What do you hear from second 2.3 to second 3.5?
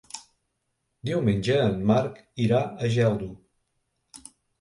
irà a Geldo.